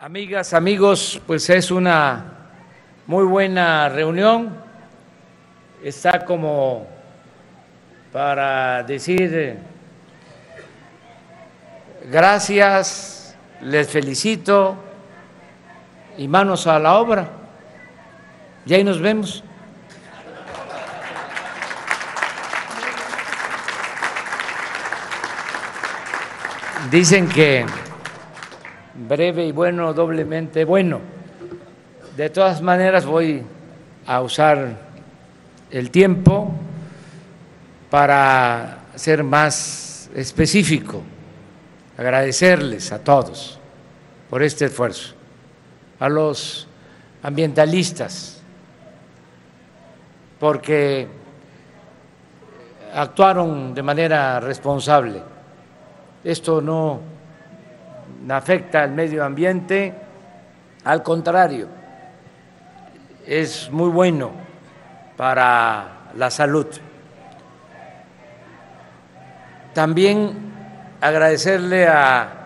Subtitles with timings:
[0.00, 2.24] Amigas, amigos, pues es una
[3.04, 4.56] muy buena reunión.
[5.82, 6.86] Está como
[8.12, 9.58] para decir
[12.12, 14.76] gracias, les felicito
[16.16, 17.28] y manos a la obra.
[18.66, 19.42] Y ahí nos vemos.
[26.88, 27.66] Dicen que
[29.06, 31.00] breve y bueno, doblemente bueno.
[32.16, 33.42] De todas maneras voy
[34.06, 34.76] a usar
[35.70, 36.52] el tiempo
[37.90, 41.02] para ser más específico,
[41.96, 43.58] agradecerles a todos
[44.28, 45.14] por este esfuerzo,
[46.00, 46.66] a los
[47.22, 48.42] ambientalistas,
[50.40, 51.06] porque
[52.94, 55.22] actuaron de manera responsable.
[56.24, 57.17] Esto no
[58.28, 59.94] afecta al medio ambiente,
[60.84, 61.68] al contrario,
[63.26, 64.32] es muy bueno
[65.16, 66.66] para la salud.
[69.74, 70.52] También
[71.00, 72.38] agradecerle a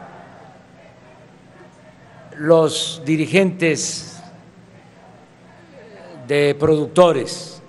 [2.36, 4.20] los dirigentes
[6.26, 7.62] de productores,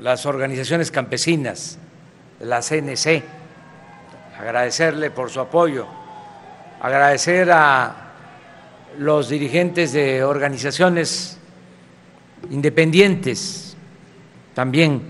[0.00, 1.78] las organizaciones campesinas,
[2.40, 3.22] la CNC,
[4.42, 5.86] agradecerle por su apoyo,
[6.80, 7.94] agradecer a
[8.98, 11.38] los dirigentes de organizaciones
[12.50, 13.76] independientes
[14.52, 15.00] también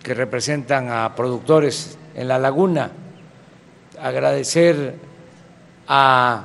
[0.00, 2.92] que representan a productores en la laguna,
[4.00, 4.94] agradecer
[5.88, 6.44] a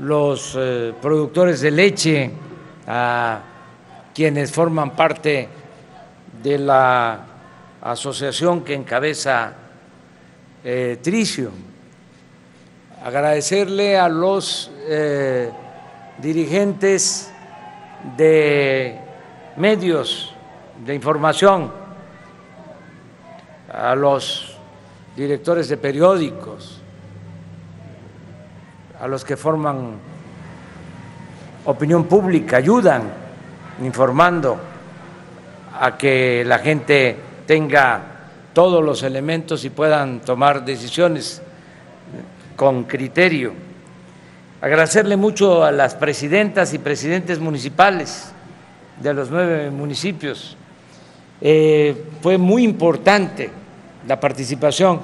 [0.00, 2.30] los eh, productores de leche,
[2.86, 3.42] a
[4.14, 5.48] quienes forman parte
[6.42, 7.20] de la
[7.82, 9.63] asociación que encabeza
[10.64, 11.50] eh, Tricio,
[13.04, 15.50] agradecerle a los eh,
[16.18, 17.30] dirigentes
[18.16, 18.98] de
[19.58, 20.34] medios
[20.86, 21.70] de información,
[23.70, 24.56] a los
[25.14, 26.80] directores de periódicos,
[28.98, 29.98] a los que forman
[31.66, 33.02] opinión pública, ayudan
[33.82, 34.58] informando
[35.78, 38.13] a que la gente tenga
[38.54, 41.42] todos los elementos y puedan tomar decisiones
[42.56, 43.52] con criterio.
[44.62, 48.32] Agradecerle mucho a las presidentas y presidentes municipales
[49.00, 50.56] de los nueve municipios.
[51.40, 53.50] Eh, fue muy importante
[54.06, 55.00] la participación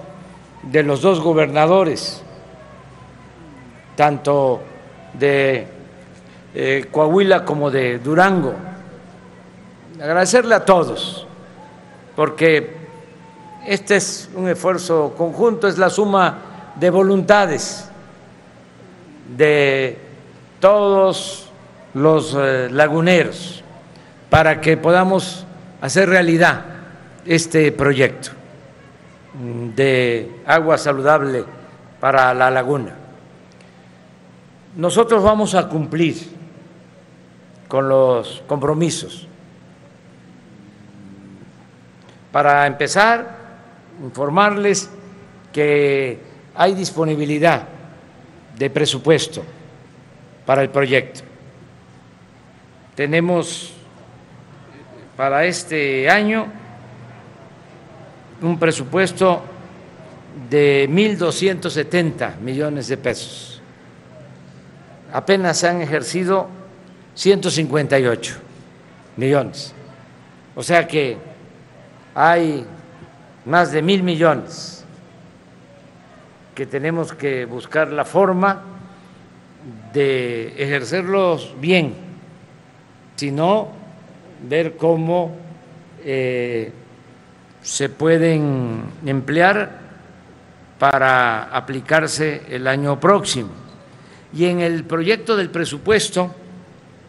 [0.63, 2.23] de los dos gobernadores,
[3.97, 4.63] tanto
[5.13, 5.67] de
[6.55, 8.55] eh, Coahuila como de Durango.
[10.01, 11.27] Agradecerle a todos,
[12.17, 12.80] porque
[13.67, 16.39] este es un esfuerzo conjunto, es la suma
[16.77, 17.89] de voluntades
[19.37, 19.99] de
[20.61, 21.51] todos
[21.95, 23.63] los eh, laguneros
[24.29, 25.47] para que podamos
[25.81, 26.65] hacer realidad
[27.25, 28.31] este proyecto
[29.75, 31.45] de agua saludable
[32.01, 32.95] para la laguna.
[34.77, 36.17] Nosotros vamos a cumplir
[37.69, 39.27] con los compromisos.
[42.33, 43.40] Para empezar,
[44.03, 44.91] informarles
[45.53, 46.19] que
[46.55, 47.67] hay disponibilidad
[48.57, 49.43] de presupuesto
[50.47, 51.21] para el proyecto.
[52.95, 53.73] Tenemos
[55.17, 56.47] para este año
[58.43, 59.43] un presupuesto
[60.49, 63.61] de 1.270 millones de pesos.
[65.13, 66.49] Apenas se han ejercido
[67.15, 68.37] 158
[69.17, 69.75] millones.
[70.55, 71.17] O sea que
[72.15, 72.65] hay
[73.45, 74.85] más de mil millones
[76.55, 78.63] que tenemos que buscar la forma
[79.93, 81.95] de ejercerlos bien,
[83.17, 83.69] sino
[84.49, 85.37] ver cómo
[86.05, 86.73] eh,
[87.63, 89.79] se pueden emplear
[90.79, 93.51] para aplicarse el año próximo.
[94.33, 96.35] Y en el proyecto del presupuesto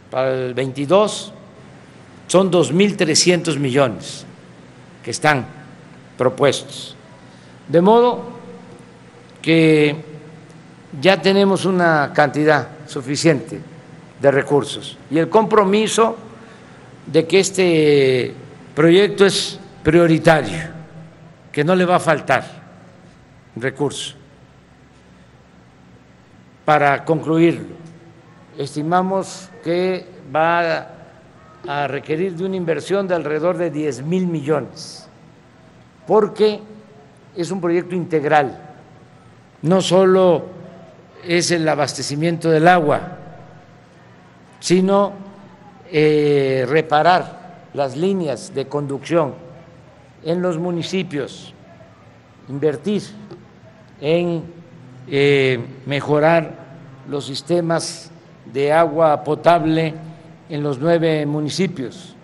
[0.10, 1.34] para el 22
[2.28, 4.26] son 2.300 millones
[5.04, 5.61] que están
[6.22, 6.96] propuestos.
[7.68, 8.22] De modo
[9.42, 9.96] que
[11.02, 13.60] ya tenemos una cantidad suficiente
[14.22, 16.16] de recursos y el compromiso
[17.08, 18.36] de que este
[18.76, 20.60] proyecto es prioritario,
[21.52, 22.46] que no le va a faltar
[23.56, 24.16] recursos
[26.64, 27.78] para concluirlo.
[28.60, 30.88] Estimamos que va
[31.68, 35.08] a requerir de una inversión de alrededor de 10 mil millones
[36.12, 36.60] porque
[37.38, 38.60] es un proyecto integral,
[39.62, 40.44] no solo
[41.26, 43.18] es el abastecimiento del agua,
[44.60, 45.14] sino
[45.90, 49.36] eh, reparar las líneas de conducción
[50.26, 51.54] en los municipios,
[52.50, 53.04] invertir
[54.02, 54.44] en
[55.08, 56.56] eh, mejorar
[57.08, 58.12] los sistemas
[58.52, 59.94] de agua potable
[60.50, 62.18] en los nueve municipios,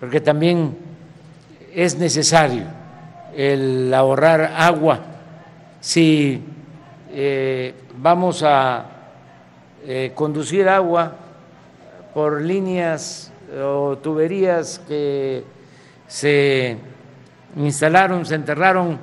[0.00, 0.85] porque también
[1.76, 2.64] es necesario
[3.36, 5.00] el ahorrar agua
[5.78, 6.42] si
[7.12, 8.86] eh, vamos a
[9.84, 11.14] eh, conducir agua
[12.14, 13.30] por líneas
[13.62, 15.44] o tuberías que
[16.08, 16.78] se
[17.56, 18.98] instalaron, se enterraron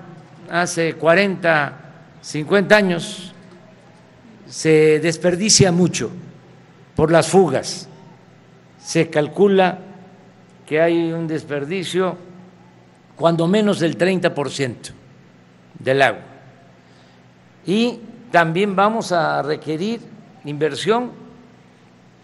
[0.50, 1.74] hace 40,
[2.22, 3.36] 50 años,
[4.48, 6.10] se desperdicia mucho
[6.96, 7.88] por las fugas.
[8.84, 9.78] Se calcula
[10.66, 12.33] que hay un desperdicio
[13.16, 14.76] cuando menos del 30%
[15.80, 16.22] del agua.
[17.66, 18.00] Y
[18.32, 20.02] también vamos a requerir
[20.46, 21.12] inversión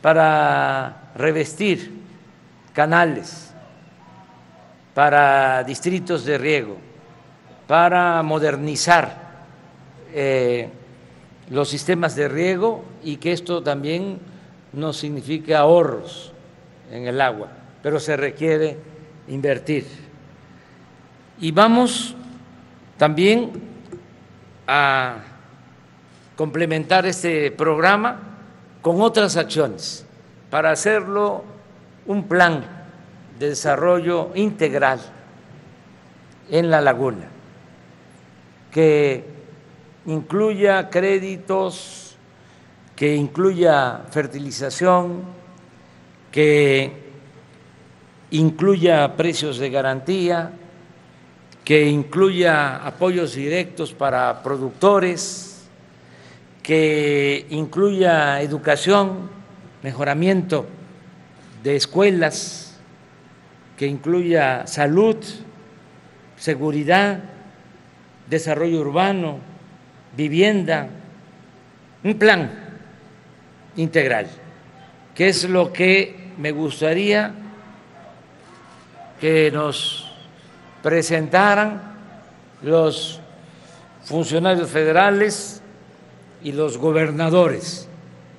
[0.02, 1.92] para revestir
[2.74, 3.54] canales,
[4.94, 6.78] para distritos de riego,
[7.68, 9.30] para modernizar
[10.14, 10.70] eh,
[11.50, 14.20] los sistemas de riego y que esto también
[14.74, 16.32] no signifique ahorros
[16.92, 17.50] en el agua,
[17.82, 18.78] pero se requiere
[19.28, 20.09] invertir.
[21.42, 22.16] Y vamos
[22.98, 23.52] también
[24.68, 25.20] a
[26.36, 28.20] complementar este programa
[28.82, 30.06] con otras acciones
[30.50, 31.44] para hacerlo
[32.06, 32.66] un plan
[33.40, 35.00] de desarrollo integral
[36.50, 37.28] en la laguna,
[38.72, 39.24] que
[40.08, 42.18] incluya créditos,
[42.96, 45.24] que incluya fertilización,
[46.32, 46.92] que
[48.32, 50.52] incluya precios de garantía,
[51.70, 55.70] que incluya apoyos directos para productores,
[56.64, 59.30] que incluya educación,
[59.84, 60.66] mejoramiento
[61.62, 62.76] de escuelas,
[63.78, 65.18] que incluya salud,
[66.38, 67.20] seguridad,
[68.28, 69.38] desarrollo urbano,
[70.18, 70.90] vivienda,
[72.04, 72.50] un plan
[73.76, 74.26] integral,
[75.14, 77.32] que es lo que me gustaría
[79.22, 80.09] que nos
[80.82, 81.82] presentaran
[82.62, 83.20] los
[84.04, 85.62] funcionarios federales
[86.42, 87.88] y los gobernadores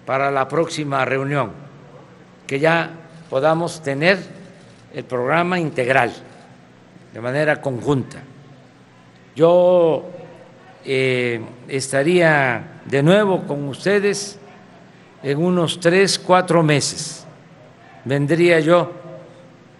[0.07, 1.53] para la próxima reunión,
[2.47, 2.91] que ya
[3.29, 4.19] podamos tener
[4.95, 6.13] el programa integral
[7.13, 8.19] de manera conjunta.
[9.37, 10.09] Yo
[10.85, 14.39] eh, estaría de nuevo con ustedes
[15.23, 17.25] en unos tres, cuatro meses.
[18.05, 18.91] Vendría yo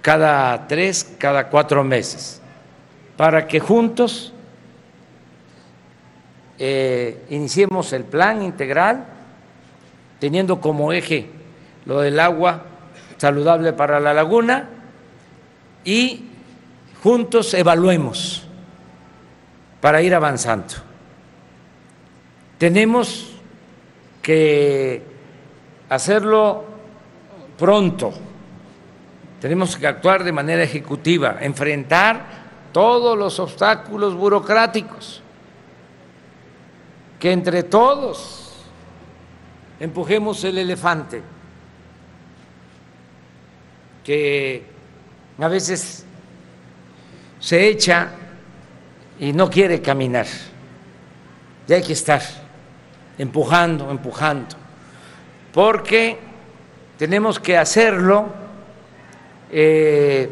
[0.03, 2.40] cada tres, cada cuatro meses
[3.17, 4.33] para que juntos
[6.59, 9.07] eh, iniciemos el plan integral,
[10.19, 11.31] teniendo como eje
[11.87, 12.65] lo del agua
[13.17, 14.69] saludable para la laguna
[15.85, 16.25] y
[17.03, 18.47] juntos evaluemos
[19.81, 20.75] para ir avanzando.
[22.59, 23.33] Tenemos
[24.21, 25.03] que
[25.89, 26.65] hacerlo
[27.59, 28.13] pronto,
[29.41, 32.40] tenemos que actuar de manera ejecutiva, enfrentar
[32.73, 35.23] todos los obstáculos burocráticos,
[37.19, 38.55] que entre todos
[39.79, 41.23] empujemos el elefante,
[44.05, 44.65] que
[45.39, 46.05] a veces
[47.39, 48.11] se echa
[49.19, 50.27] y no quiere caminar.
[51.67, 52.23] Y hay que estar
[53.19, 54.57] empujando, empujando,
[55.53, 56.19] porque
[56.99, 58.27] tenemos que hacerlo
[59.51, 60.31] eh,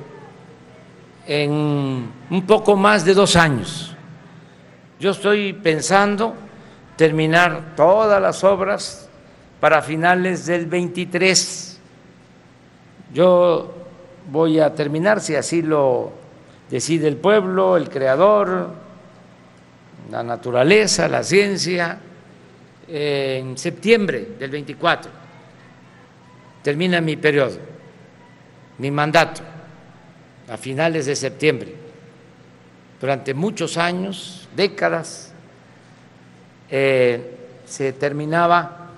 [1.29, 3.95] en un poco más de dos años.
[4.99, 6.35] Yo estoy pensando
[6.97, 9.11] terminar todas las obras
[9.61, 11.79] para finales del 23.
[13.13, 13.75] Yo
[14.33, 16.13] voy a terminar, si así lo
[16.71, 18.71] decide el pueblo, el creador,
[20.11, 22.01] la naturaleza, la ciencia,
[22.89, 25.11] en septiembre del 24.
[26.63, 27.59] Termina mi periodo,
[28.79, 29.43] mi mandato,
[30.51, 31.89] a finales de septiembre
[33.01, 35.33] durante muchos años, décadas,
[36.69, 38.91] eh, se terminaba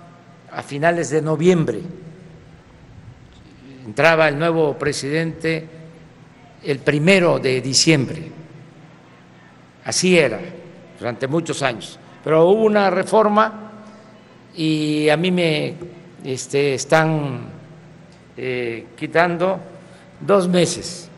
[0.51, 1.81] a finales de noviembre.
[3.85, 5.67] Entraba el nuevo presidente
[6.65, 8.31] el primero de diciembre.
[9.85, 10.41] Así era
[10.99, 11.99] durante muchos años.
[12.25, 13.73] Pero hubo una reforma
[14.55, 15.75] y a mí me
[16.25, 17.41] este, están
[18.37, 19.59] eh, quitando
[20.21, 21.10] dos meses.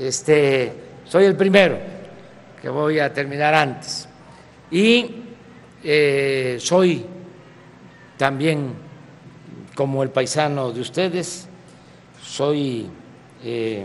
[0.00, 0.72] Este,
[1.04, 1.78] soy el primero
[2.60, 4.08] que voy a terminar antes.
[4.70, 5.22] Y
[5.82, 7.04] eh, soy
[8.16, 8.74] también
[9.74, 11.48] como el paisano de ustedes,
[12.22, 12.88] soy
[13.44, 13.84] eh,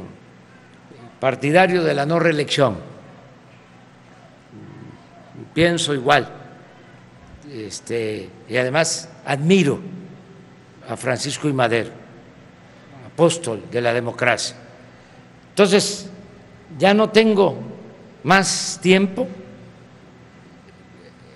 [1.19, 2.77] partidario de la no reelección.
[5.53, 6.35] Pienso igual.
[7.51, 9.79] Este, y además admiro
[10.87, 11.89] a Francisco y Madero,
[13.11, 14.55] apóstol de la democracia.
[15.59, 16.07] Entonces,
[16.77, 17.57] ya no tengo
[18.23, 19.27] más tiempo.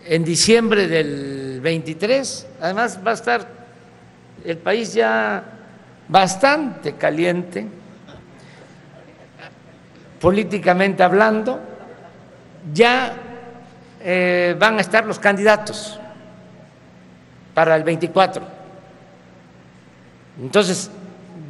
[0.05, 3.45] En diciembre del 23, además va a estar
[4.45, 5.43] el país ya
[6.07, 7.67] bastante caliente,
[10.21, 11.59] políticamente hablando,
[12.73, 13.17] ya
[13.99, 15.99] eh, van a estar los candidatos
[17.53, 18.41] para el 24.
[20.41, 20.89] Entonces,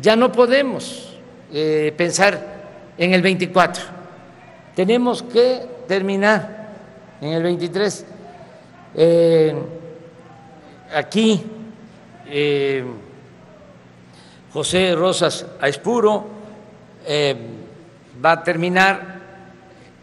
[0.01, 1.19] ya no podemos
[1.53, 2.52] eh, pensar
[2.97, 3.83] en el 24.
[4.75, 6.69] Tenemos que terminar
[7.21, 8.05] en el 23.
[8.95, 9.55] Eh,
[10.93, 11.43] aquí
[12.27, 12.83] eh,
[14.51, 16.27] José Rosas Aispuro
[18.23, 19.13] va a terminar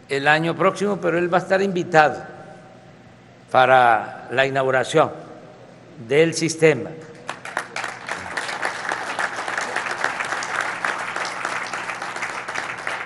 [0.09, 2.21] el año próximo, pero él va a estar invitado
[3.49, 5.11] para la inauguración
[6.07, 6.89] del sistema.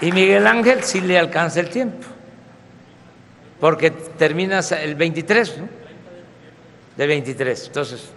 [0.01, 2.05] Y Miguel Ángel sí le alcanza el tiempo,
[3.59, 5.69] porque terminas el 23, ¿no?
[6.97, 7.67] De 23.
[7.67, 8.09] Entonces,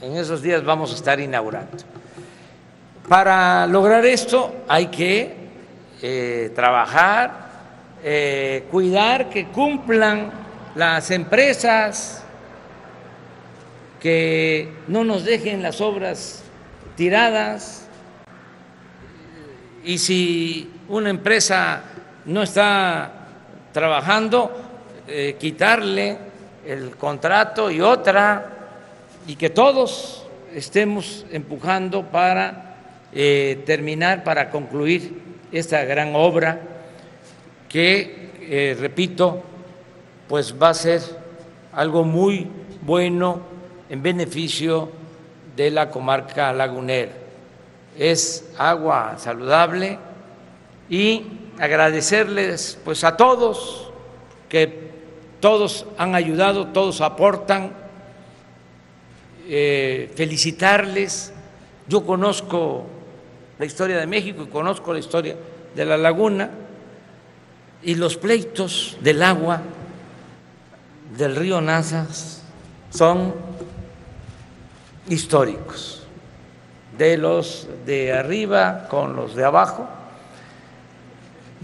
[0.00, 1.76] en esos días vamos a estar inaugurando.
[3.08, 5.34] Para lograr esto hay que
[6.02, 7.50] eh, trabajar,
[8.02, 10.32] eh, cuidar que cumplan
[10.74, 12.22] las empresas,
[14.00, 16.42] que no nos dejen las obras
[16.96, 17.83] tiradas
[19.84, 21.82] y si una empresa
[22.24, 23.10] no está
[23.72, 24.50] trabajando,
[25.06, 26.16] eh, quitarle
[26.66, 28.50] el contrato y otra
[29.26, 32.76] y que todos estemos empujando para
[33.12, 35.22] eh, terminar, para concluir
[35.52, 36.60] esta gran obra
[37.68, 39.42] que, eh, repito,
[40.28, 41.02] pues va a ser
[41.72, 42.46] algo muy
[42.82, 43.40] bueno
[43.88, 44.90] en beneficio
[45.56, 47.23] de la comarca lagunera.
[47.98, 49.98] Es agua saludable
[50.88, 51.26] y
[51.58, 53.90] agradecerles pues a todos
[54.48, 54.92] que
[55.40, 57.72] todos han ayudado, todos aportan,
[59.46, 61.32] eh, felicitarles.
[61.86, 62.86] Yo conozco
[63.58, 65.36] la historia de México y conozco la historia
[65.74, 66.50] de la laguna
[67.82, 69.60] y los pleitos del agua
[71.16, 72.42] del río Nazas
[72.90, 73.34] son
[75.08, 76.03] históricos,
[76.98, 79.86] de los de arriba con los de abajo,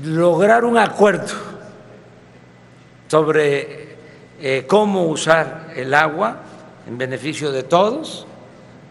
[0.02, 1.34] lograr un acuerdo
[3.08, 3.96] sobre
[4.40, 6.38] eh, cómo usar el agua
[6.87, 8.26] en beneficio de todos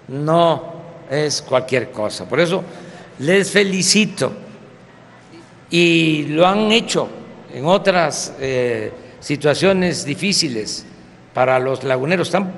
[0.08, 0.74] no
[1.10, 2.28] es cualquier cosa.
[2.28, 2.64] Por eso
[3.20, 4.32] les felicito
[5.70, 7.10] y lo han hecho
[7.54, 10.86] en otras eh, situaciones difíciles
[11.34, 12.28] para los laguneros.
[12.28, 12.52] Están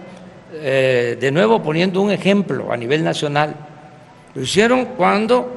[0.54, 3.56] eh, de nuevo poniendo un ejemplo a nivel nacional.
[4.34, 5.52] Lo hicieron cuando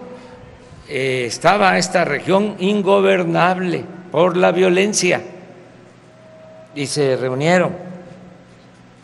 [0.88, 5.23] eh, estaba esta región ingobernable por la violencia
[6.75, 7.73] y se reunieron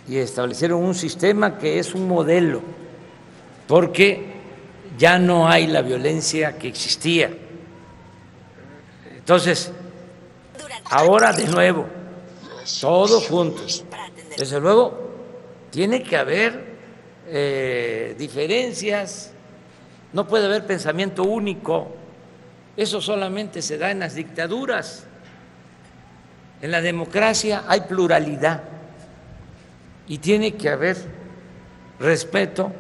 [0.09, 2.61] y establecieron un sistema que es un modelo,
[3.69, 4.27] porque
[4.99, 7.31] ya no hay la violencia que existía.
[9.17, 9.71] Entonces,
[10.87, 11.87] ahora de nuevo,
[12.81, 13.85] todos juntos.
[14.37, 15.13] Desde luego,
[15.71, 16.65] tiene que haber
[17.29, 19.33] eh, diferencias,
[20.13, 21.95] no puede haber pensamiento único,
[22.77, 25.05] eso solamente se da en las dictaduras.
[26.63, 28.63] En la democracia hay pluralidad
[30.07, 30.97] y tiene que haber
[31.99, 32.73] respeto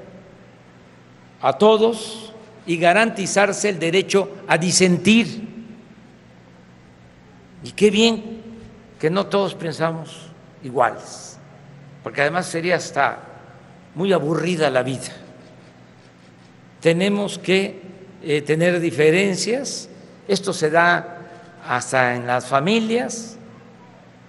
[1.40, 2.32] a todos
[2.66, 5.49] y garantizarse el derecho a disentir.
[7.62, 8.42] Y qué bien
[8.99, 10.30] que no todos pensamos
[10.62, 11.30] iguales
[12.02, 13.18] porque además sería hasta
[13.94, 15.12] muy aburrida la vida.
[16.80, 17.80] Tenemos que
[18.22, 19.88] eh, tener diferencias,
[20.26, 21.18] esto se da
[21.66, 23.37] hasta en las familias,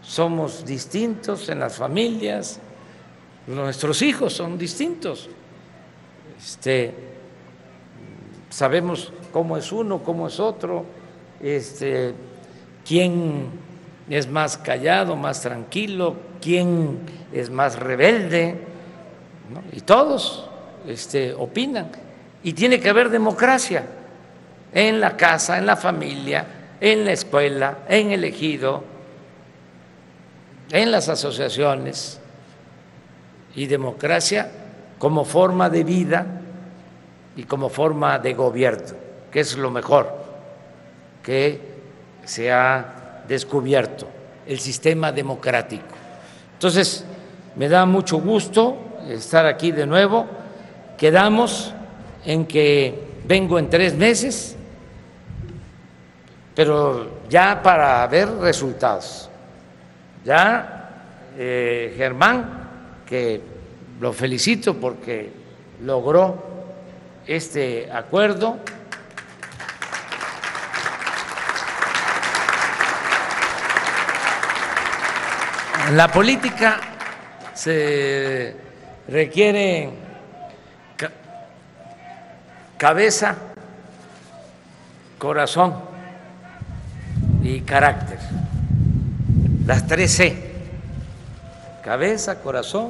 [0.01, 2.60] somos distintos en las familias,
[3.48, 5.29] nuestros hijos son distintos.
[6.38, 6.93] Este,
[8.50, 10.86] sabemos cómo es uno, cómo es otro,
[11.41, 12.13] este,
[12.86, 13.50] quién
[14.10, 17.00] es más callado, más tranquilo, quién
[17.31, 18.58] es más rebelde,
[19.72, 20.50] y todos
[20.88, 21.91] este, opinan.
[22.44, 23.84] Y tiene que haber democracia
[24.74, 26.46] en la casa, en la familia,
[26.80, 28.84] en la escuela, en el ejido.
[30.72, 32.20] en las asociaciones
[33.56, 34.50] y democracia
[34.98, 36.26] como forma de vida
[37.36, 38.96] y como forma de gobierno,
[39.32, 40.16] que es lo mejor
[41.22, 41.60] que
[42.24, 44.08] se ha descubierto,
[44.48, 45.96] el sistema democrático.
[46.54, 47.06] Entonces,
[47.56, 48.78] me da mucho gusto
[49.10, 50.26] estar aquí de nuevo.
[50.98, 51.74] Quedamos
[52.25, 52.94] en que
[53.25, 54.56] vengo en tres meses,
[56.56, 59.30] pero ya para ver resultados.
[60.24, 60.82] Ya
[61.38, 63.42] eh, Germán, que
[64.00, 65.32] lo felicito porque
[65.84, 66.44] logró
[67.25, 68.58] este acuerdo.
[75.94, 76.80] La política
[77.54, 78.56] se
[79.08, 79.90] requiere
[82.82, 83.36] cabeza,
[85.20, 85.76] corazón
[87.44, 88.18] y carácter.
[89.68, 90.52] Las tres C.
[91.84, 92.90] Cabeza, corazón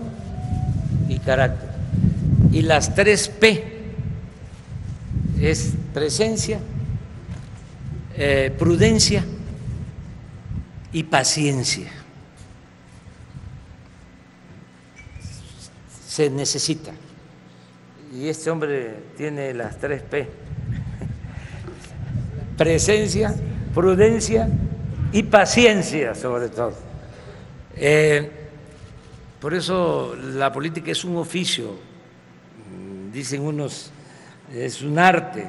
[1.09, 1.67] y carácter.
[2.53, 3.65] Y las tres P
[5.41, 6.61] es presencia,
[8.15, 9.25] eh, prudencia
[10.93, 11.91] y paciencia.
[16.07, 16.93] Se necesita.
[18.11, 20.27] Y este hombre tiene las tres P.
[22.57, 23.33] Presencia,
[23.73, 24.49] prudencia
[25.11, 26.73] y paciencia sobre todo.
[27.75, 28.29] Eh,
[29.39, 31.75] por eso la política es un oficio,
[33.11, 33.91] dicen unos,
[34.53, 35.47] es un arte,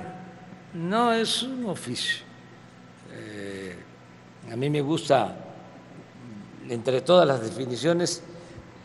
[0.73, 2.25] no es un oficio.
[3.12, 3.76] Eh,
[4.50, 5.37] a mí me gusta,
[6.69, 8.23] entre todas las definiciones,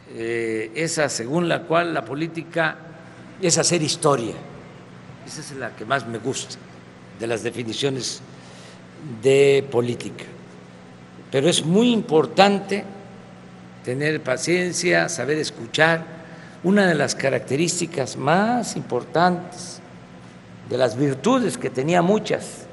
[0.09, 2.77] eh, esa según la cual la política
[3.41, 4.33] es hacer historia.
[5.25, 6.55] Esa es la que más me gusta
[7.19, 8.21] de las definiciones
[9.21, 10.25] de política.
[11.31, 12.83] Pero es muy importante
[13.83, 16.17] tener paciencia, saber escuchar.
[16.63, 19.79] Una de las características más importantes,
[20.69, 22.65] de las virtudes que tenía muchas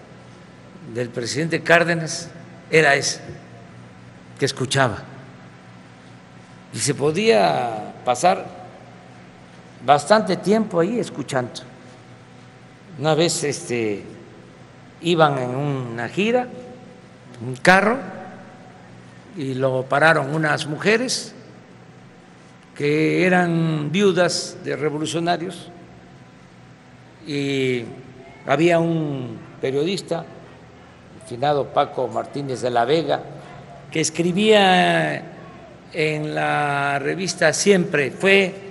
[0.95, 2.31] del presidente Cárdenas,
[2.71, 3.21] era esa,
[4.39, 5.03] que escuchaba.
[6.73, 8.47] Y se podía pasar
[9.85, 11.61] bastante tiempo ahí escuchando.
[12.99, 14.03] Una vez este,
[15.03, 16.47] iban en una gira,
[17.45, 17.99] un carro,
[19.37, 21.35] y lo pararon unas mujeres
[22.77, 25.71] que eran viudas de revolucionarios
[27.27, 27.85] y
[28.47, 30.25] había un periodista,
[31.21, 33.23] el finado Paco Martínez de la Vega,
[33.91, 35.23] que escribía
[35.93, 38.64] en la revista Siempre, fue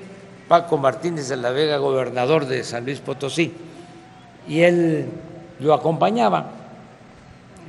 [0.48, 3.54] Paco Martínez de la Vega, gobernador de San Luis Potosí,
[4.48, 5.08] y él
[5.60, 6.52] lo acompañaba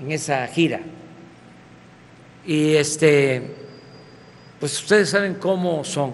[0.03, 0.81] en esa gira.
[2.45, 3.55] Y este,
[4.59, 6.13] pues ustedes saben cómo son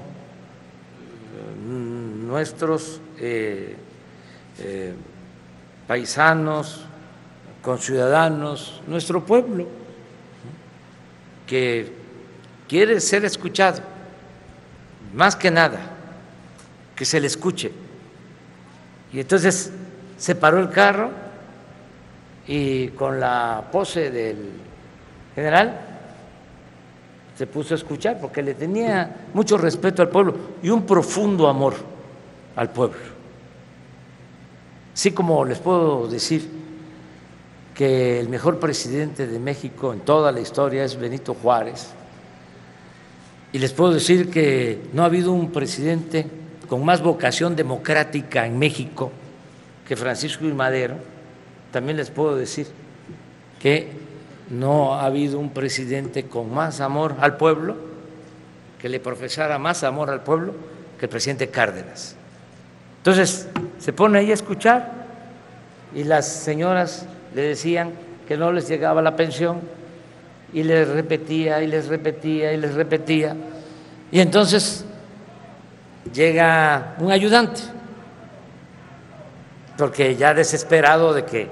[1.67, 3.77] nuestros eh,
[4.59, 4.95] eh,
[5.89, 6.83] paisanos,
[7.63, 9.67] conciudadanos, nuestro pueblo,
[11.47, 11.93] que
[12.69, 13.81] quiere ser escuchado,
[15.15, 15.97] más que nada
[17.01, 17.73] que se le escuche.
[19.11, 19.73] Y entonces
[20.19, 21.11] se paró el carro
[22.47, 24.37] y con la pose del
[25.35, 25.81] general
[27.39, 31.73] se puso a escuchar porque le tenía mucho respeto al pueblo y un profundo amor
[32.55, 32.99] al pueblo.
[34.93, 36.51] Así como les puedo decir
[37.75, 41.95] que el mejor presidente de México en toda la historia es Benito Juárez,
[43.55, 46.40] y les puedo decir que no ha habido un presidente
[46.71, 49.11] con más vocación democrática en México
[49.89, 50.95] que Francisco y Madero,
[51.73, 52.69] también les puedo decir
[53.59, 53.89] que
[54.51, 57.75] no ha habido un presidente con más amor al pueblo,
[58.81, 60.55] que le profesara más amor al pueblo
[60.97, 62.15] que el presidente Cárdenas.
[62.99, 63.49] Entonces
[63.81, 64.93] se pone ahí a escuchar
[65.93, 67.05] y las señoras
[67.35, 67.91] le decían
[68.29, 69.61] que no les llegaba la pensión
[70.53, 73.35] y les repetía y les repetía y les repetía.
[74.13, 74.85] Y entonces
[76.13, 77.61] llega un ayudante,
[79.77, 81.49] porque ya desesperado de que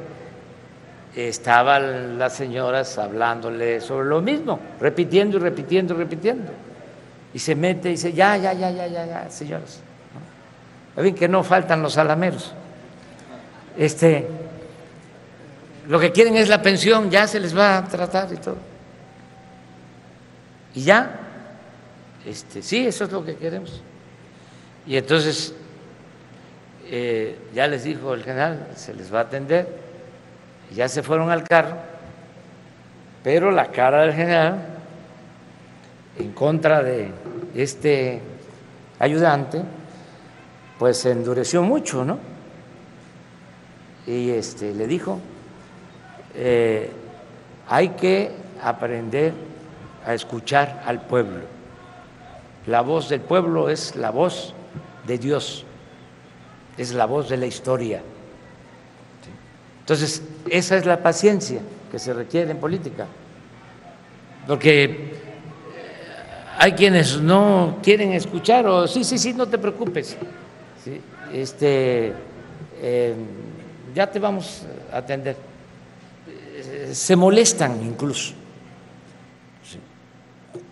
[1.15, 6.53] estaban las señoras hablándole sobre lo mismo, repitiendo y repitiendo y repitiendo.
[7.35, 9.81] Y se mete y dice, ya, ya, ya, ya, ya, ya, señoras.
[10.97, 12.53] Ven que no faltan los alameros.
[13.77, 14.27] Este,
[15.87, 18.59] lo que quieren es la pensión, ya se les va a tratar y todo.
[20.75, 21.21] Y ya,
[22.27, 23.81] este, sí, eso es lo que queremos.
[24.89, 25.55] Y entonces
[26.91, 29.69] eh, ya les dijo el general, se les va a atender,
[30.75, 31.77] ya se fueron al carro,
[33.23, 34.65] pero la cara del general
[36.19, 37.11] en contra de
[37.55, 38.23] este
[38.99, 39.61] ayudante,
[40.79, 42.19] pues se endureció mucho, ¿no?
[44.07, 45.21] Y este, le dijo,
[46.35, 46.91] eh,
[47.69, 49.35] hay que aprender
[50.07, 51.43] a escuchar al pueblo.
[52.67, 54.55] La voz del pueblo es la voz
[55.09, 55.65] de Dios,
[56.77, 58.03] es la voz de la historia.
[59.81, 63.07] Entonces, esa es la paciencia que se requiere en política,
[64.47, 65.15] porque
[66.59, 70.17] hay quienes no quieren escuchar o sí, sí, sí, no te preocupes,
[71.33, 72.13] este,
[72.81, 73.15] eh,
[73.95, 75.37] ya te vamos a atender.
[76.93, 78.35] Se molestan incluso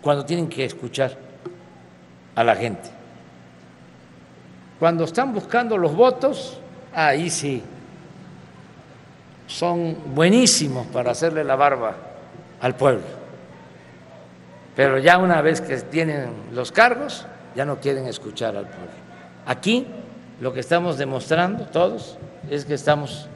[0.01, 1.17] cuando tienen que escuchar
[2.35, 2.96] a la gente.
[4.79, 6.59] Cuando están buscando los votos,
[6.93, 7.63] ahí sí,
[9.47, 11.95] son buenísimos para hacerle la barba
[12.61, 13.03] al pueblo.
[14.75, 18.91] Pero ya una vez que tienen los cargos, ya no quieren escuchar al pueblo.
[19.45, 19.87] Aquí
[20.39, 22.17] lo que estamos demostrando todos
[22.49, 23.27] es que estamos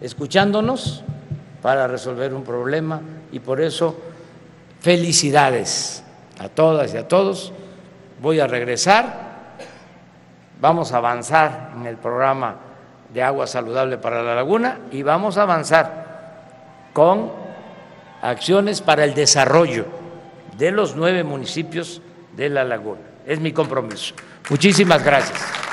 [0.00, 1.04] escuchándonos
[1.62, 3.00] para resolver un problema
[3.30, 3.96] y por eso
[4.80, 6.02] felicidades
[6.38, 7.52] a todas y a todos.
[8.20, 9.29] Voy a regresar,
[10.60, 12.56] vamos a avanzar en el programa
[13.12, 16.40] de agua saludable para la laguna y vamos a avanzar
[16.92, 17.32] con
[18.22, 19.86] acciones para el desarrollo
[20.56, 22.02] de los nueve municipios
[22.36, 23.00] de la laguna.
[23.26, 24.14] Es mi compromiso.
[24.48, 25.69] Muchísimas gracias.